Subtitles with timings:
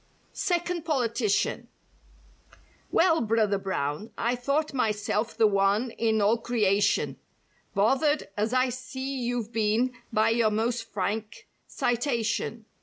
[0.01, 1.67] II2 (SECOND POLITICIAN)
[2.89, 7.17] "Well, Brother Brown, I thought myself the one in all creation
[7.75, 12.65] "Bothered, as I see you've been by your most frank citation.